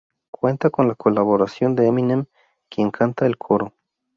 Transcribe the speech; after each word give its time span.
Cuenta 0.31 0.71
con 0.71 0.87
la 0.87 0.95
colaboración 0.95 1.75
de 1.75 1.85
Eminem, 1.85 2.25
quien 2.71 2.89
canta 2.89 3.27
el 3.27 3.37
coro. 3.37 3.75